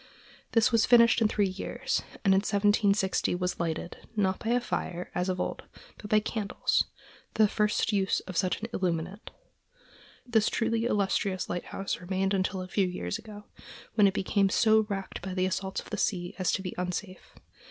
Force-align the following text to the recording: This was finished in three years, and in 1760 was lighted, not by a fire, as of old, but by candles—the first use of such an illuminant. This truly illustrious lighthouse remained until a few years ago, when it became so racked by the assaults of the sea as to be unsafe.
This 0.53 0.71
was 0.71 0.87
finished 0.87 1.21
in 1.21 1.27
three 1.27 1.45
years, 1.47 2.01
and 2.25 2.33
in 2.33 2.39
1760 2.39 3.35
was 3.35 3.59
lighted, 3.59 3.97
not 4.15 4.39
by 4.39 4.49
a 4.49 4.59
fire, 4.59 5.11
as 5.13 5.29
of 5.29 5.39
old, 5.39 5.61
but 5.99 6.09
by 6.09 6.19
candles—the 6.19 7.47
first 7.47 7.93
use 7.93 8.19
of 8.21 8.35
such 8.35 8.59
an 8.63 8.67
illuminant. 8.73 9.29
This 10.25 10.49
truly 10.49 10.85
illustrious 10.85 11.49
lighthouse 11.51 11.97
remained 12.01 12.33
until 12.33 12.63
a 12.63 12.67
few 12.67 12.87
years 12.87 13.19
ago, 13.19 13.43
when 13.93 14.07
it 14.07 14.15
became 14.15 14.49
so 14.49 14.87
racked 14.89 15.21
by 15.21 15.35
the 15.35 15.45
assaults 15.45 15.81
of 15.81 15.91
the 15.91 15.97
sea 15.97 16.33
as 16.39 16.51
to 16.53 16.63
be 16.63 16.73
unsafe. 16.79 17.35